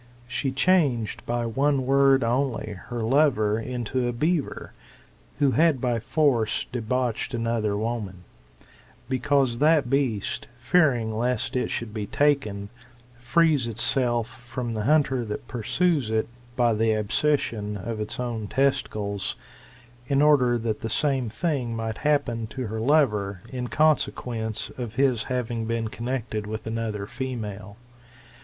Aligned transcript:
She 0.27 0.51
changed 0.51 1.23
by 1.27 1.45
one 1.45 1.85
word 1.85 2.23
only 2.23 2.73
her 2.89 3.03
lover 3.03 3.59
into 3.59 4.07
a 4.07 4.11
beaver, 4.11 4.73
who 5.37 5.51
had 5.51 5.79
by 5.79 5.99
force 5.99 6.65
debauched 6.71 7.35
another 7.35 7.77
woman; 7.77 8.23
because 9.07 9.59
that 9.59 9.91
beast, 9.91 10.47
fearing 10.59 11.15
lest 11.15 11.55
it 11.55 11.69
should 11.69 11.93
be 11.93 12.07
taken, 12.07 12.69
frees 13.19 13.67
itself 13.67 14.41
from 14.43 14.71
the 14.73 14.85
hunter 14.85 15.23
that 15.23 15.47
pursues 15.47 16.09
it, 16.09 16.27
by 16.55 16.73
the 16.73 16.95
abscission 16.95 17.77
of 17.77 17.99
its 17.99 18.17
testicles; 18.49 19.35
in 20.07 20.19
order 20.19 20.57
that 20.57 20.81
the 20.81 20.89
same 20.89 21.29
thing 21.29 21.75
might 21.75 21.99
happen 21.99 22.47
to 22.47 22.65
her 22.65 22.79
lover, 22.79 23.41
in 23.49 23.67
consequence 23.67 24.71
of 24.79 24.95
his 24.95 25.25
having 25.25 25.67
been 25.67 25.89
connected 25.89 26.47
with 26.47 26.65
another 26.65 27.05
female. 27.05 27.77